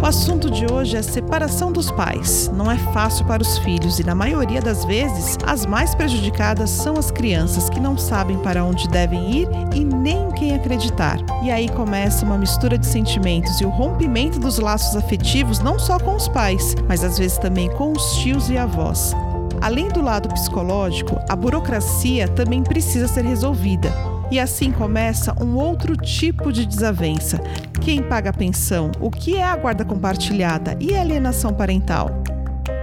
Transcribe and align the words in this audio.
O 0.00 0.06
assunto 0.06 0.48
de 0.48 0.64
hoje 0.72 0.96
é 0.96 1.02
separação 1.02 1.72
dos 1.72 1.90
pais. 1.90 2.48
Não 2.54 2.70
é 2.70 2.78
fácil 2.78 3.24
para 3.26 3.42
os 3.42 3.58
filhos 3.58 3.98
e, 3.98 4.04
na 4.04 4.14
maioria 4.14 4.60
das 4.60 4.84
vezes, 4.84 5.36
as 5.44 5.66
mais 5.66 5.92
prejudicadas 5.92 6.70
são 6.70 6.94
as 6.96 7.10
crianças 7.10 7.68
que 7.68 7.80
não 7.80 7.98
sabem 7.98 8.38
para 8.38 8.64
onde 8.64 8.86
devem 8.88 9.42
ir 9.42 9.48
e 9.74 9.84
nem 9.84 10.30
quem 10.30 10.54
acreditar. 10.54 11.18
E 11.42 11.50
aí 11.50 11.68
começa 11.68 12.24
uma 12.24 12.38
mistura 12.38 12.78
de 12.78 12.86
sentimentos 12.86 13.60
e 13.60 13.64
o 13.64 13.70
rompimento 13.70 14.38
dos 14.38 14.60
laços 14.60 14.94
afetivos 14.94 15.58
não 15.58 15.80
só 15.80 15.98
com 15.98 16.14
os 16.14 16.28
pais, 16.28 16.76
mas 16.86 17.02
às 17.02 17.18
vezes 17.18 17.36
também 17.36 17.68
com 17.70 17.92
os 17.92 18.16
tios 18.18 18.48
e 18.48 18.56
avós. 18.56 19.12
Além 19.60 19.88
do 19.88 20.00
lado 20.00 20.28
psicológico, 20.28 21.18
a 21.28 21.34
burocracia 21.34 22.28
também 22.28 22.62
precisa 22.62 23.08
ser 23.08 23.24
resolvida. 23.24 23.92
E 24.30 24.38
assim 24.38 24.70
começa 24.70 25.34
um 25.42 25.56
outro 25.56 25.96
tipo 25.96 26.52
de 26.52 26.66
desavença. 26.66 27.40
Quem 27.80 28.02
paga 28.02 28.28
a 28.28 28.32
pensão? 28.32 28.90
O 29.00 29.10
que 29.10 29.36
é 29.36 29.44
a 29.44 29.56
guarda 29.56 29.84
compartilhada 29.84 30.76
e 30.78 30.94
alienação 30.94 31.52
parental? 31.52 32.10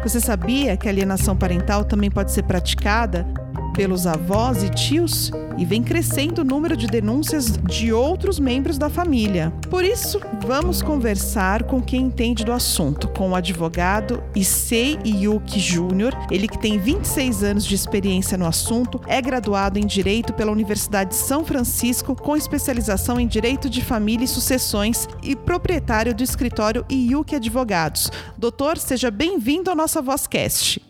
Você 0.01 0.19
sabia 0.19 0.75
que 0.75 0.87
a 0.87 0.91
alienação 0.91 1.35
parental 1.35 1.83
também 1.83 2.09
pode 2.09 2.31
ser 2.31 2.43
praticada 2.43 3.25
pelos 3.75 4.07
avós 4.07 4.63
e 4.63 4.69
tios 4.69 5.31
e 5.57 5.65
vem 5.65 5.83
crescendo 5.83 6.41
o 6.41 6.45
número 6.45 6.75
de 6.75 6.87
denúncias 6.87 7.57
de 7.57 7.91
outros 7.93 8.39
membros 8.39 8.77
da 8.77 8.89
família. 8.89 9.51
Por 9.69 9.83
isso, 9.83 10.19
vamos 10.45 10.81
conversar 10.81 11.63
com 11.63 11.81
quem 11.81 12.03
entende 12.03 12.43
do 12.43 12.51
assunto, 12.51 13.07
com 13.09 13.29
o 13.29 13.35
advogado 13.35 14.23
Issei 14.35 14.97
Yuki 15.05 15.59
Júnior, 15.59 16.13
ele 16.29 16.47
que 16.47 16.57
tem 16.57 16.77
26 16.77 17.43
anos 17.43 17.65
de 17.65 17.75
experiência 17.75 18.37
no 18.37 18.45
assunto, 18.45 18.99
é 19.07 19.21
graduado 19.21 19.79
em 19.79 19.85
Direito 19.85 20.33
pela 20.33 20.51
Universidade 20.51 21.11
de 21.11 21.15
São 21.15 21.45
Francisco, 21.45 22.15
com 22.15 22.35
especialização 22.35 23.19
em 23.19 23.27
Direito 23.27 23.69
de 23.69 23.83
Família 23.83 24.25
e 24.25 24.27
Sucessões 24.27 25.07
e 25.23 25.35
proprietário 25.35 26.13
do 26.13 26.23
escritório 26.23 26.85
Yuki 26.91 27.35
Advogados. 27.35 28.11
Doutor, 28.37 28.77
seja 28.77 29.09
bem-vindo 29.09 29.69
ao 29.69 29.75
nossa 29.75 30.01
Vozcast. 30.01 30.84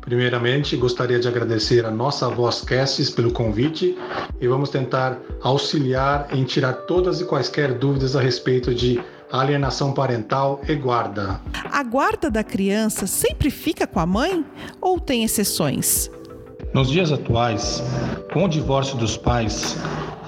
Primeiramente, 0.00 0.76
gostaria 0.76 1.18
de 1.18 1.28
agradecer 1.28 1.84
a 1.84 1.90
nossa 1.90 2.28
Vozcasts 2.28 3.10
pelo 3.10 3.32
convite 3.32 3.96
e 4.40 4.48
vamos 4.48 4.70
tentar 4.70 5.18
auxiliar 5.42 6.28
em 6.32 6.44
tirar 6.44 6.72
todas 6.72 7.20
e 7.20 7.24
quaisquer 7.24 7.74
dúvidas 7.74 8.16
a 8.16 8.20
respeito 8.20 8.74
de 8.74 9.00
alienação 9.30 9.92
parental 9.92 10.60
e 10.66 10.74
guarda. 10.74 11.40
A 11.70 11.82
guarda 11.84 12.30
da 12.30 12.42
criança 12.42 13.06
sempre 13.06 13.50
fica 13.50 13.86
com 13.86 14.00
a 14.00 14.06
mãe 14.06 14.44
ou 14.80 14.98
tem 14.98 15.22
exceções? 15.22 16.10
Nos 16.72 16.90
dias 16.90 17.12
atuais, 17.12 17.82
com 18.32 18.44
o 18.44 18.48
divórcio 18.48 18.96
dos 18.96 19.16
pais, 19.16 19.76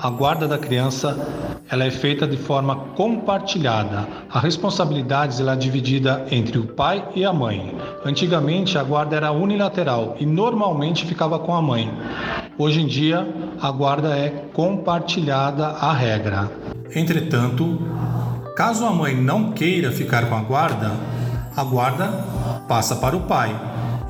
a 0.01 0.11
guarda 0.11 0.47
da 0.47 0.59
criança 0.59 1.17
ela 1.73 1.85
é 1.85 1.91
feita 1.91 2.27
de 2.27 2.37
forma 2.37 2.77
compartilhada. 2.95 4.07
A 4.29 4.39
responsabilidade 4.39 5.43
é 5.43 5.57
dividida 5.57 6.27
entre 6.31 6.59
o 6.59 6.67
pai 6.67 7.03
e 7.17 7.25
a 7.25 7.33
mãe. 7.33 7.75
Antigamente 8.05 8.77
a 8.77 8.83
guarda 8.83 9.17
era 9.17 9.33
unilateral 9.33 10.15
e 10.21 10.27
normalmente 10.27 11.07
ficava 11.07 11.39
com 11.39 11.55
a 11.55 11.63
mãe. 11.63 11.91
Hoje 12.59 12.83
em 12.83 12.87
dia 12.87 13.27
a 13.59 13.71
guarda 13.71 14.15
é 14.15 14.29
compartilhada 14.53 15.69
a 15.69 15.95
regra. 15.95 16.53
Entretanto, 16.95 17.79
caso 18.55 18.85
a 18.85 18.91
mãe 18.91 19.17
não 19.17 19.53
queira 19.53 19.91
ficar 19.91 20.29
com 20.29 20.35
a 20.35 20.43
guarda, 20.43 20.93
a 21.57 21.65
guarda 21.65 22.07
passa 22.69 22.97
para 22.97 23.17
o 23.17 23.21
pai. 23.21 23.59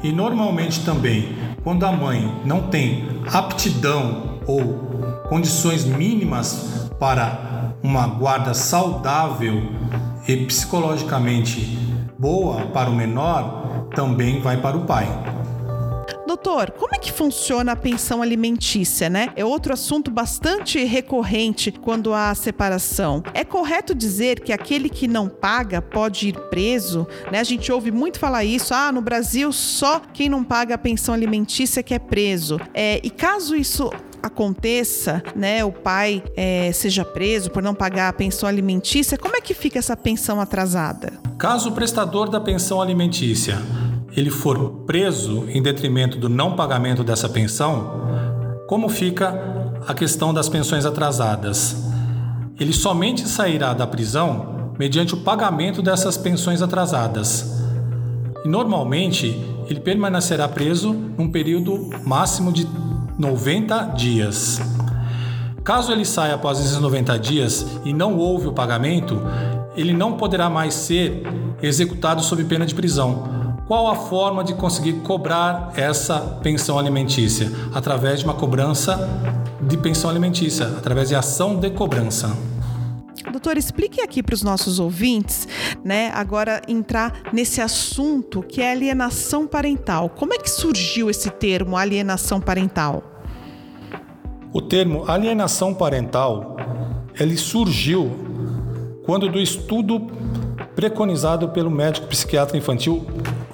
E 0.03 0.11
normalmente 0.11 0.85
também, 0.85 1.37
quando 1.63 1.87
a 1.87 1.93
mãe 1.93 2.29
não 2.45 2.63
tem 2.63 3.05
aptidão 3.33 4.41
ou 4.49 5.23
condições 5.29 5.85
mínimas 5.85 6.91
para 7.03 7.75
uma 7.83 8.07
guarda 8.07 8.55
saudável 8.55 9.61
e 10.29 10.37
psicologicamente 10.47 11.77
boa 12.17 12.67
para 12.67 12.89
o 12.89 12.95
menor, 12.95 13.89
também 13.93 14.41
vai 14.41 14.57
para 14.61 14.77
o 14.77 14.85
pai. 14.85 15.09
Doutor, 16.25 16.71
como 16.71 16.95
é 16.95 16.99
que 16.99 17.11
funciona 17.11 17.73
a 17.73 17.77
pensão 17.77 18.23
alimentícia, 18.23 19.11
né? 19.11 19.31
É 19.35 19.45
outro 19.45 19.73
assunto 19.73 20.13
bastante 20.13 20.85
recorrente 20.85 21.73
quando 21.73 22.15
há 22.15 22.33
separação. 22.37 23.21
É 23.35 23.45
correto 23.45 23.97
dizer 23.97 24.39
que 24.39 24.53
aquele 24.53 24.89
que 24.89 25.09
não 25.09 25.29
paga 25.29 25.83
pode 25.83 26.29
ir 26.29 26.39
preso, 26.51 27.05
né? 27.33 27.41
A 27.41 27.45
gente 27.45 27.73
ouve 27.73 27.91
muito 27.91 28.21
falar 28.21 28.45
isso. 28.45 28.73
Ah, 28.73 28.93
no 28.93 29.03
Brasil 29.03 29.51
só 29.51 30.01
quem 30.15 30.29
não 30.29 30.45
paga 30.45 30.77
a 30.77 30.79
pensão 30.79 31.13
alimentícia 31.13 31.83
que 31.83 31.95
é 31.95 31.99
preso. 31.99 32.61
É, 32.73 33.01
e 33.03 33.11
caso 33.11 33.57
isso 33.57 33.91
aconteça, 34.23 35.23
né, 35.35 35.65
o 35.65 35.73
pai 35.73 36.23
é, 36.37 36.71
seja 36.73 37.05
preso 37.05 37.51
por 37.51 37.63
não 37.63 37.75
pagar 37.75 38.09
a 38.09 38.13
pensão 38.13 38.49
alimentícia, 38.49 39.19
como 39.19 39.37
é 39.37 39.41
que 39.41 39.55
fica 39.55 39.79
essa 39.79 39.97
pensão 39.97 40.41
atrasada? 40.41 41.13
Caso 41.39 41.71
o 41.71 41.73
prestador 41.73 42.29
da 42.29 42.41
pensão 42.41 42.81
alimentícia 42.81 43.59
ele 44.17 44.31
for 44.31 44.85
preso 44.87 45.47
em 45.49 45.63
detrimento 45.63 46.19
do 46.19 46.29
não 46.29 46.55
pagamento 46.55 47.03
dessa 47.03 47.29
pensão, 47.29 48.03
como 48.69 48.89
fica 48.89 49.81
a 49.87 49.95
questão 49.95 50.35
das 50.35 50.49
pensões 50.49 50.85
atrasadas? 50.85 51.77
Ele 52.61 52.73
somente 52.73 53.27
sairá 53.27 53.73
da 53.73 53.87
prisão 53.87 54.75
mediante 54.79 55.15
o 55.15 55.19
pagamento 55.19 55.83
dessas 55.83 56.17
pensões 56.17 56.61
atrasadas. 56.61 57.61
E 58.45 58.49
normalmente 58.49 59.29
ele 59.69 59.81
permanecerá 59.81 60.49
preso 60.49 60.93
num 60.93 61.31
período 61.31 61.91
máximo 62.05 62.53
de 62.53 62.67
90 63.19 63.95
dias. 63.97 64.61
Caso 65.65 65.93
ele 65.93 66.05
saia 66.05 66.35
após 66.35 66.59
esses 66.59 66.79
90 66.79 67.19
dias 67.19 67.67
e 67.85 67.93
não 67.93 68.17
houve 68.17 68.49
o 68.49 68.53
pagamento, 68.53 69.21
ele 69.77 69.93
não 69.93 70.15
poderá 70.17 70.51
mais 70.51 70.75
ser 70.75 71.23
executado 71.63 72.23
sob 72.23 72.43
pena 72.45 72.67
de 72.67 72.75
prisão. 72.75 73.43
Qual 73.69 73.89
a 73.89 73.95
forma 73.95 74.43
de 74.43 74.55
conseguir 74.55 74.95
cobrar 75.05 75.73
essa 75.77 76.19
pensão 76.43 76.79
alimentícia? 76.79 77.51
Através 77.73 78.19
de 78.19 78.25
uma 78.25 78.35
cobrança 78.35 79.09
de 79.61 79.77
pensão 79.77 80.11
alimentícia, 80.11 80.67
através 80.67 81.09
de 81.09 81.15
ação 81.15 81.57
de 81.57 81.71
cobrança. 81.71 82.37
Doutor, 83.43 83.59
explique 83.59 84.01
aqui 84.01 84.23
para 84.23 84.37
os 84.37 84.43
nossos 84.45 84.79
ouvintes, 84.79 85.49
né, 85.85 86.13
agora 86.15 86.63
entrar 86.69 87.25
nesse 87.33 87.61
assunto 87.61 88.41
que 88.41 88.63
é 88.63 88.71
alienação 88.71 89.49
parental. 89.49 90.09
Como 90.11 90.33
é 90.33 90.39
que 90.39 90.49
surgiu 90.49 91.11
esse 91.11 91.29
termo 91.29 91.77
alienação 91.77 92.41
parental? 92.41 93.03
O 94.53 94.63
termo 94.63 95.11
alienação 95.11 95.75
parental, 95.75 96.57
ele 97.19 97.37
surgiu 97.37 98.13
quando 99.05 99.29
do 99.29 99.41
estudo 99.41 99.99
preconizado 100.77 101.49
pelo 101.49 101.69
médico 101.69 102.07
psiquiatra 102.07 102.57
infantil 102.57 103.05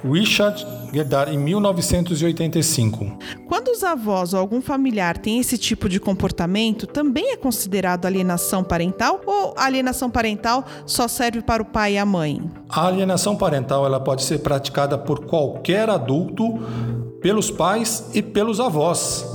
Richard 0.03 0.67
Gedar 0.91 1.31
em 1.31 1.37
1985. 1.37 3.17
Quando 3.47 3.69
os 3.69 3.83
avós 3.83 4.33
ou 4.33 4.39
algum 4.39 4.61
familiar 4.61 5.17
tem 5.17 5.39
esse 5.39 5.57
tipo 5.57 5.87
de 5.87 5.99
comportamento, 5.99 6.87
também 6.87 7.31
é 7.31 7.37
considerado 7.37 8.05
alienação 8.05 8.63
parental 8.63 9.21
ou 9.25 9.53
alienação 9.57 10.09
parental 10.09 10.65
só 10.85 11.07
serve 11.07 11.41
para 11.41 11.61
o 11.61 11.65
pai 11.65 11.93
e 11.93 11.97
a 11.97 12.05
mãe? 12.05 12.41
A 12.67 12.87
alienação 12.87 13.35
parental 13.35 13.85
ela 13.85 13.99
pode 13.99 14.23
ser 14.23 14.39
praticada 14.39 14.97
por 14.97 15.25
qualquer 15.25 15.89
adulto, 15.89 16.59
pelos 17.21 17.51
pais 17.51 18.09
e 18.13 18.21
pelos 18.21 18.59
avós. 18.59 19.25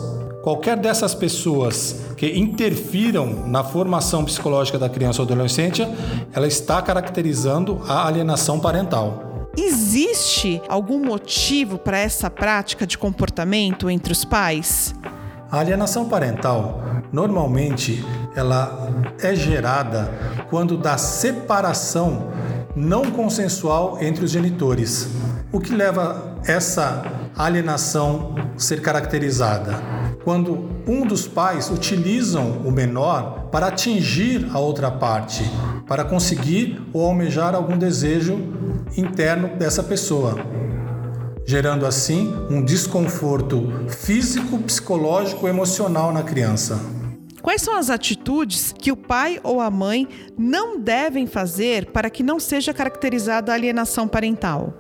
Qualquer 0.43 0.77
dessas 0.77 1.15
pessoas 1.15 2.05
que 2.17 2.39
interfiram 2.39 3.47
na 3.47 3.65
formação 3.65 4.25
psicológica 4.25 4.79
da 4.79 4.89
criança 4.89 5.23
ou 5.23 5.27
adolescente, 5.27 5.87
ela 6.33 6.47
está 6.47 6.83
caracterizando 6.83 7.81
a 7.89 8.07
alienação 8.07 8.61
parental. 8.61 9.34
Existe 9.57 10.61
algum 10.69 11.05
motivo 11.05 11.79
para 11.79 11.99
essa 11.99 12.29
prática 12.29 12.87
de 12.87 12.99
comportamento 12.99 13.89
entre 13.89 14.13
os 14.13 14.25
pais? 14.25 14.95
A 15.51 15.61
alienação 15.61 16.09
parental, 16.09 16.83
normalmente, 17.13 18.05
ela 18.35 18.89
é 19.23 19.35
gerada 19.35 20.13
quando 20.51 20.77
da 20.77 20.99
separação 20.99 22.33
não 22.75 23.11
consensual 23.13 23.99
entre 24.01 24.25
os 24.25 24.31
genitores. 24.33 25.09
O 25.53 25.61
que 25.61 25.73
leva 25.73 26.37
essa 26.45 27.05
alienação 27.37 28.35
ser 28.57 28.83
caracterizada? 28.83 30.05
quando 30.25 30.71
um 30.89 31.07
dos 31.07 31.29
pais 31.29 31.71
utilizam 31.71 32.63
o 32.65 32.71
menor 32.71 33.49
para 33.53 33.67
atingir 33.67 34.49
a 34.53 34.59
outra 34.59 34.91
parte, 34.91 35.45
para 35.87 36.03
conseguir 36.03 36.83
ou 36.95 37.07
almejar 37.07 37.55
algum 37.55 37.77
desejo 37.77 38.39
interno 38.97 39.57
dessa 39.57 39.83
pessoa, 39.83 40.37
gerando 41.47 41.87
assim 41.87 42.35
um 42.51 42.65
desconforto 42.65 43.87
físico, 43.89 44.59
psicológico, 44.59 45.49
emocional 45.49 46.13
na 46.13 46.23
criança. 46.23 46.81
Quais 47.43 47.61
são 47.61 47.77
as 47.77 47.91
atitudes 47.91 48.73
que 48.73 48.91
o 48.91 48.97
pai 48.97 49.39
ou 49.43 49.61
a 49.61 49.71
mãe 49.71 50.09
não 50.39 50.81
devem 50.81 51.27
fazer 51.27 51.87
para 51.87 52.09
que 52.09 52.23
não 52.23 52.41
seja 52.41 52.73
caracterizada 52.73 53.53
a 53.53 53.55
alienação 53.55 54.09
parental? 54.09 54.73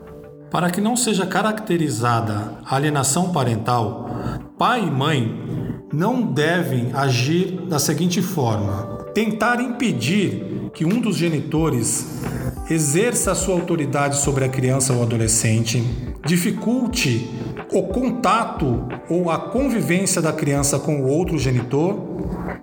Para 0.50 0.70
que 0.70 0.80
não 0.80 0.96
seja 0.96 1.26
caracterizada 1.26 2.58
a 2.64 2.74
alienação 2.76 3.32
parental, 3.32 4.08
pai 4.56 4.80
e 4.80 4.90
mãe 4.90 5.44
não 5.92 6.22
devem 6.22 6.90
agir 6.94 7.66
da 7.68 7.78
seguinte 7.78 8.22
forma: 8.22 9.04
tentar 9.12 9.60
impedir 9.60 10.53
que 10.74 10.84
um 10.84 11.00
dos 11.00 11.16
genitores 11.16 12.20
exerça 12.68 13.32
a 13.32 13.34
sua 13.34 13.54
autoridade 13.54 14.16
sobre 14.16 14.44
a 14.44 14.48
criança 14.48 14.92
ou 14.92 15.02
adolescente, 15.02 15.82
dificulte 16.26 17.30
o 17.72 17.84
contato 17.84 18.88
ou 19.08 19.30
a 19.30 19.38
convivência 19.38 20.20
da 20.20 20.32
criança 20.32 20.78
com 20.78 21.02
o 21.02 21.06
outro 21.06 21.38
genitor, 21.38 21.98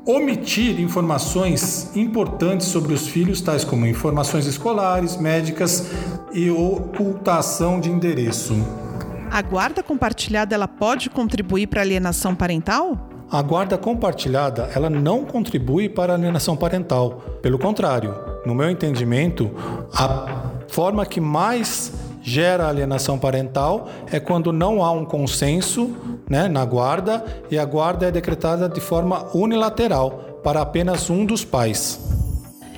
omitir 0.06 0.80
informações 0.80 1.96
importantes 1.96 2.68
sobre 2.68 2.94
os 2.94 3.08
filhos, 3.08 3.42
tais 3.42 3.64
como 3.64 3.86
informações 3.86 4.46
escolares, 4.46 5.18
médicas 5.18 5.90
e 6.34 6.50
ocultação 6.50 7.80
de 7.80 7.90
endereço. 7.90 8.56
A 9.30 9.42
guarda 9.42 9.82
compartilhada 9.82 10.56
ela 10.56 10.68
pode 10.68 11.10
contribuir 11.10 11.68
para 11.68 11.82
alienação 11.82 12.36
parental? 12.36 13.11
A 13.32 13.42
guarda 13.42 13.78
compartilhada 13.78 14.70
ela 14.76 14.90
não 14.90 15.24
contribui 15.24 15.88
para 15.88 16.12
a 16.12 16.16
alienação 16.18 16.58
parental. 16.58 17.22
Pelo 17.42 17.58
contrário, 17.58 18.14
no 18.46 18.54
meu 18.54 18.70
entendimento, 18.70 19.50
a 19.94 20.52
forma 20.68 21.06
que 21.06 21.22
mais 21.22 21.94
gera 22.22 22.68
alienação 22.68 23.18
parental 23.18 23.88
é 24.12 24.20
quando 24.20 24.52
não 24.52 24.84
há 24.84 24.92
um 24.92 25.06
consenso 25.06 25.96
né, 26.30 26.50
na 26.50 26.66
guarda 26.66 27.24
e 27.50 27.58
a 27.58 27.64
guarda 27.64 28.08
é 28.08 28.12
decretada 28.12 28.68
de 28.68 28.82
forma 28.82 29.26
unilateral 29.34 30.42
para 30.44 30.60
apenas 30.60 31.10
um 31.10 31.26
dos 31.26 31.46
pais. 31.46 32.02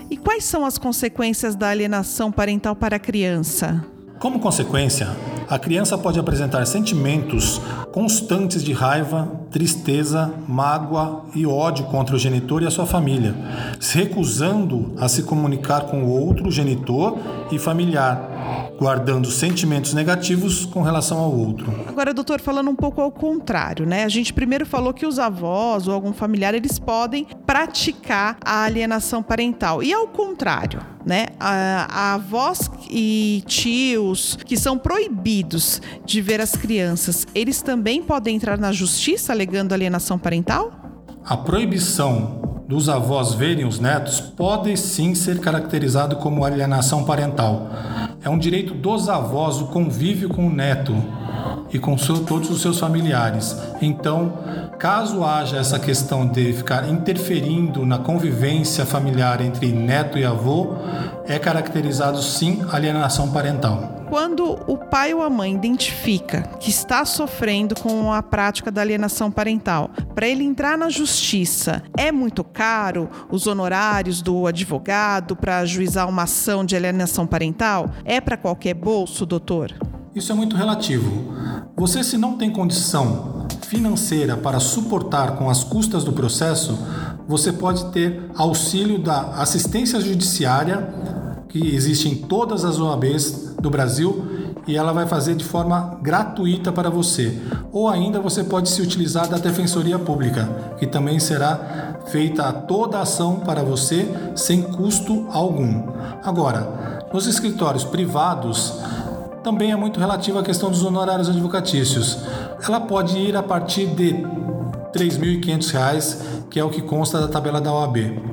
E 0.07 0.15
quais 0.15 0.43
são 0.43 0.67
as 0.67 0.77
consequências 0.77 1.55
da 1.55 1.69
alienação 1.69 2.31
parental 2.31 2.75
para 2.75 2.97
a 2.97 2.99
criança? 2.99 3.83
Como 4.19 4.39
consequência, 4.39 5.09
a 5.49 5.59
criança 5.59 5.97
pode 5.97 6.19
apresentar 6.19 6.65
sentimentos 6.65 7.59
constantes 7.91 8.63
de 8.63 8.71
raiva, 8.71 9.29
tristeza, 9.53 10.33
mágoa 10.47 11.25
e 11.35 11.45
ódio 11.45 11.85
contra 11.85 12.15
o 12.15 12.19
genitor 12.19 12.63
e 12.63 12.65
a 12.65 12.71
sua 12.71 12.87
família, 12.87 13.35
se 13.79 13.95
recusando 13.99 14.95
a 14.97 15.07
se 15.07 15.21
comunicar 15.23 15.81
com 15.81 16.03
o 16.03 16.09
outro 16.09 16.49
genitor 16.49 17.19
e 17.51 17.59
familiar, 17.59 18.73
guardando 18.79 19.29
sentimentos 19.29 19.93
negativos 19.93 20.65
com 20.65 20.81
relação 20.81 21.19
ao 21.19 21.31
outro. 21.31 21.71
Agora, 21.87 22.13
doutor, 22.15 22.41
falando 22.41 22.71
um 22.71 22.75
pouco 22.75 22.99
ao 22.99 23.11
contrário, 23.11 23.85
né? 23.85 24.03
A 24.03 24.09
gente 24.09 24.33
primeiro 24.33 24.65
falou 24.65 24.91
que 24.91 25.05
os 25.05 25.19
avós 25.19 25.87
ou 25.87 25.93
algum 25.93 26.11
familiar 26.11 26.55
eles 26.55 26.79
podem 26.79 27.27
praticar 27.45 28.37
a 28.43 28.63
alienação 28.63 29.21
parental. 29.21 29.83
E 29.83 29.93
ao 29.93 30.07
contrário, 30.07 30.81
né? 31.05 31.27
A, 31.39 31.87
a 31.89 32.13
avós 32.15 32.71
e 32.89 33.43
tios 33.45 34.37
que 34.45 34.57
são 34.57 34.77
proibidos 34.77 35.81
de 36.05 36.21
ver 36.21 36.41
as 36.41 36.55
crianças, 36.55 37.27
eles 37.35 37.61
também 37.61 38.01
podem 38.01 38.35
entrar 38.35 38.57
na 38.57 38.71
justiça 38.71 39.31
alegando 39.43 39.73
alienação 39.73 40.17
parental? 40.17 40.71
A 41.25 41.35
proibição 41.35 42.63
dos 42.65 42.87
avós 42.87 43.33
verem 43.33 43.65
os 43.65 43.77
netos 43.77 44.21
pode 44.21 44.75
sim 44.77 45.13
ser 45.13 45.39
caracterizado 45.39 46.15
como 46.15 46.45
alienação 46.45 47.03
parental. 47.03 47.69
É 48.23 48.29
um 48.29 48.37
direito 48.37 48.73
dos 48.73 49.09
avós 49.09 49.59
o 49.59 49.67
convívio 49.67 50.29
com 50.29 50.47
o 50.47 50.49
neto 50.49 50.95
e 51.73 51.77
com 51.77 51.97
seu, 51.97 52.23
todos 52.23 52.49
os 52.49 52.61
seus 52.61 52.79
familiares. 52.79 53.57
Então, 53.81 54.33
caso 54.79 55.25
haja 55.25 55.57
essa 55.57 55.77
questão 55.77 56.25
de 56.25 56.53
ficar 56.53 56.87
interferindo 56.87 57.85
na 57.85 57.97
convivência 57.97 58.85
familiar 58.85 59.41
entre 59.41 59.73
neto 59.73 60.17
e 60.17 60.23
avô, 60.23 60.75
é 61.27 61.37
caracterizado 61.37 62.21
sim 62.21 62.65
alienação 62.71 63.29
parental 63.31 64.02
quando 64.13 64.59
o 64.67 64.77
pai 64.77 65.11
ou 65.11 65.23
a 65.23 65.29
mãe 65.29 65.55
identifica 65.55 66.43
que 66.59 66.69
está 66.69 67.03
sofrendo 67.03 67.73
com 67.73 68.13
a 68.13 68.21
prática 68.21 68.69
da 68.69 68.79
alienação 68.79 69.31
parental, 69.31 69.89
para 70.13 70.27
ele 70.27 70.43
entrar 70.43 70.77
na 70.77 70.87
justiça, 70.87 71.81
é 71.97 72.11
muito 72.11 72.43
caro 72.43 73.09
os 73.31 73.47
honorários 73.47 74.21
do 74.21 74.45
advogado 74.45 75.35
para 75.35 75.57
ajuizar 75.57 76.07
uma 76.07 76.23
ação 76.23 76.63
de 76.63 76.75
alienação 76.75 77.25
parental? 77.25 77.89
É 78.05 78.21
para 78.21 78.37
qualquer 78.37 78.75
bolso, 78.75 79.25
doutor? 79.25 79.73
Isso 80.13 80.31
é 80.31 80.35
muito 80.35 80.55
relativo. 80.55 81.33
Você, 81.75 82.03
se 82.03 82.15
não 82.15 82.37
tem 82.37 82.51
condição 82.51 83.47
financeira 83.67 84.37
para 84.37 84.59
suportar 84.59 85.37
com 85.37 85.49
as 85.49 85.63
custas 85.63 86.03
do 86.03 86.13
processo, 86.13 86.77
você 87.27 87.51
pode 87.51 87.85
ter 87.85 88.29
auxílio 88.35 88.99
da 88.99 89.41
assistência 89.41 89.99
judiciária, 89.99 90.87
que 91.49 91.73
existe 91.75 92.07
em 92.07 92.15
todas 92.15 92.63
as 92.63 92.79
OABs 92.79 93.52
do 93.63 93.69
Brasil, 93.69 94.27
e 94.67 94.75
ela 94.75 94.91
vai 94.91 95.07
fazer 95.07 95.35
de 95.35 95.43
forma 95.43 95.97
gratuita 96.01 96.71
para 96.71 96.89
você. 96.89 97.39
Ou 97.71 97.87
ainda 97.87 98.19
você 98.19 98.43
pode 98.43 98.69
se 98.69 98.81
utilizar 98.81 99.27
da 99.27 99.37
Defensoria 99.37 99.97
Pública, 99.97 100.75
que 100.77 100.85
também 100.85 101.17
será 101.17 102.01
feita 102.07 102.51
toda 102.51 102.97
a 102.97 103.01
ação 103.01 103.37
para 103.39 103.63
você 103.63 104.07
sem 104.35 104.61
custo 104.61 105.25
algum. 105.31 105.83
Agora, 106.23 107.07
nos 107.13 107.25
escritórios 107.25 107.85
privados, 107.85 108.79
também 109.43 109.71
é 109.71 109.75
muito 109.77 109.99
relativa 109.99 110.41
à 110.41 110.43
questão 110.43 110.69
dos 110.69 110.83
honorários 110.83 111.29
advocatícios. 111.29 112.19
Ela 112.67 112.81
pode 112.81 113.17
ir 113.17 113.35
a 113.37 113.43
partir 113.43 113.87
de 113.87 114.11
R$ 114.11 114.25
3.500, 114.93 116.17
que 116.49 116.59
é 116.59 116.63
o 116.63 116.69
que 116.69 116.81
consta 116.81 117.19
da 117.21 117.29
tabela 117.29 117.61
da 117.61 117.73
OAB. 117.73 118.32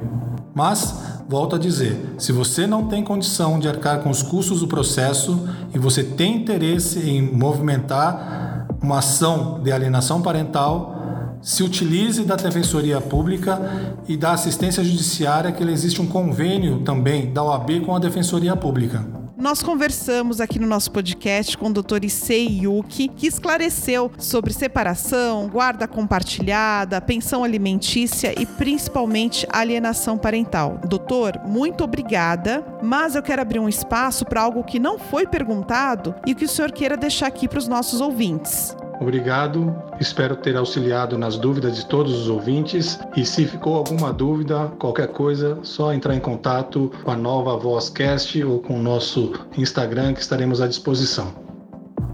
Mas, 0.55 0.95
volto 1.29 1.57
a 1.57 1.59
dizer, 1.59 2.15
se 2.19 2.33
você 2.33 2.67
não 2.67 2.87
tem 2.87 3.05
condição 3.05 3.59
de 3.59 3.69
arcar 3.69 4.01
com 4.01 4.11
os 4.11 4.23
custos 4.23 4.61
do 4.61 4.67
processo 4.67 5.49
e 5.75 5.79
você 5.79 6.03
tem 6.03 6.37
interesse 6.37 6.99
em 6.99 7.23
movimentar 7.23 8.67
uma 8.83 8.99
ação 8.99 9.61
de 9.63 9.71
alienação 9.71 10.23
parental, 10.23 10.97
se 11.41 11.63
utilize 11.63 12.25
da 12.25 12.37
Defensoria 12.37 13.01
Pública 13.01 13.61
e 14.07 14.17
da 14.17 14.33
assistência 14.33 14.85
judiciária, 14.85 15.53
que 15.53 15.63
existe 15.65 16.03
um 16.03 16.07
convênio 16.07 16.81
também 16.81 17.33
da 17.33 17.43
OAB 17.43 17.81
com 17.87 17.95
a 17.95 17.99
Defensoria 17.99 18.57
Pública. 18.57 19.20
Nós 19.41 19.63
conversamos 19.63 20.39
aqui 20.39 20.59
no 20.59 20.67
nosso 20.67 20.93
podcast 20.93 21.57
com 21.57 21.69
o 21.69 21.73
Dr. 21.73 22.05
Issei 22.05 22.61
Yuki, 22.61 23.09
que 23.09 23.27
esclareceu 23.27 24.11
sobre 24.19 24.53
separação, 24.53 25.49
guarda 25.49 25.89
compartilhada, 25.89 27.01
pensão 27.01 27.43
alimentícia 27.43 28.39
e 28.39 28.45
principalmente 28.45 29.47
alienação 29.51 30.19
parental. 30.19 30.79
Doutor, 30.87 31.41
muito 31.47 31.83
obrigada, 31.83 32.63
mas 32.83 33.15
eu 33.15 33.23
quero 33.23 33.41
abrir 33.41 33.61
um 33.61 33.69
espaço 33.69 34.27
para 34.27 34.43
algo 34.43 34.63
que 34.63 34.79
não 34.79 34.99
foi 34.99 35.27
perguntado 35.27 36.15
e 36.27 36.35
que 36.35 36.45
o 36.45 36.49
senhor 36.49 36.71
queira 36.71 36.95
deixar 36.95 37.29
aqui 37.29 37.49
para 37.49 37.59
os 37.59 37.67
nossos 37.67 38.03
ouvintes. 38.03 38.77
Obrigado, 39.01 39.75
espero 39.99 40.37
ter 40.37 40.55
auxiliado 40.59 41.17
nas 41.17 41.39
dúvidas 41.39 41.75
de 41.75 41.87
todos 41.87 42.13
os 42.13 42.29
ouvintes. 42.29 43.01
E 43.17 43.25
se 43.25 43.47
ficou 43.47 43.75
alguma 43.75 44.13
dúvida, 44.13 44.67
qualquer 44.79 45.09
coisa, 45.09 45.59
só 45.63 45.95
entrar 45.95 46.15
em 46.15 46.21
contato 46.21 46.93
com 47.03 47.11
a 47.11 47.17
nova 47.17 47.57
Vozcast 47.57 48.45
ou 48.45 48.59
com 48.59 48.79
o 48.79 48.83
nosso 48.83 49.33
Instagram 49.57 50.13
que 50.13 50.21
estaremos 50.21 50.61
à 50.61 50.69
disposição. 50.69 51.33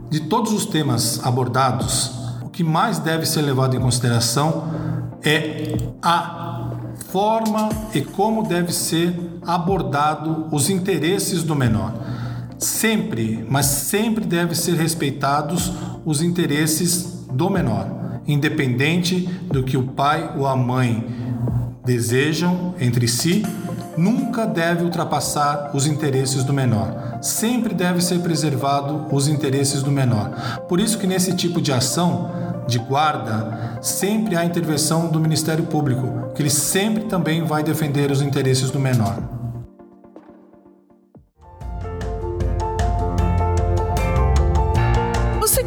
De 0.09 0.21
todos 0.21 0.53
os 0.53 0.65
temas 0.65 1.27
abordados, 1.27 2.13
o 2.41 2.49
que 2.49 2.63
mais 2.63 3.01
deve 3.01 3.27
ser 3.27 3.43
levado 3.43 3.75
em 3.77 3.81
consideração 3.81 4.71
é 5.25 5.77
a 6.01 6.71
forma 7.09 7.69
e 7.93 8.01
como 8.01 8.45
deve 8.45 8.73
ser 8.73 9.13
abordado 9.45 10.47
os 10.53 10.71
interesses 10.71 11.43
do 11.43 11.57
menor. 11.57 11.93
Sempre, 12.59 13.45
mas 13.51 13.67
sempre 13.67 14.25
deve 14.25 14.55
ser 14.55 14.77
respeitados 14.77 15.73
os 16.07 16.23
interesses 16.23 17.27
do 17.33 17.51
menor, 17.51 18.21
independente 18.29 19.29
do 19.51 19.65
que 19.65 19.77
o 19.77 19.89
pai 19.89 20.35
ou 20.39 20.47
a 20.47 20.55
mãe 20.55 21.05
desejam 21.85 22.75
entre 22.81 23.09
si, 23.09 23.45
nunca 23.97 24.47
deve 24.47 24.85
ultrapassar 24.85 25.73
os 25.75 25.85
interesses 25.87 26.45
do 26.45 26.53
menor. 26.53 27.19
Sempre 27.21 27.75
deve 27.75 28.01
ser 28.01 28.21
preservado 28.21 29.07
os 29.13 29.27
interesses 29.27 29.83
do 29.83 29.91
menor. 29.91 30.61
Por 30.69 30.79
isso 30.79 30.97
que 30.97 31.07
nesse 31.09 31.35
tipo 31.35 31.61
de 31.61 31.73
ação 31.73 32.31
de 32.69 32.79
guarda, 32.79 33.79
sempre 33.83 34.37
há 34.37 34.45
intervenção 34.45 35.09
do 35.09 35.21
Ministério 35.21 35.65
Público, 35.65 36.33
que 36.35 36.43
ele 36.43 36.51
sempre 36.51 37.05
também 37.05 37.45
vai 37.45 37.63
defender 37.63 38.11
os 38.13 38.23
interesses 38.23 38.71
do 38.71 38.79
menor. 38.79 39.19